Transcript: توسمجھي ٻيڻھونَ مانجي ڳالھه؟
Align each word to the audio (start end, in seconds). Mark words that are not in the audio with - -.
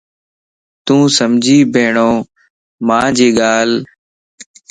توسمجھي 0.85 1.57
ٻيڻھونَ 1.73 2.15
مانجي 2.87 3.29
ڳالھه؟ 3.39 3.77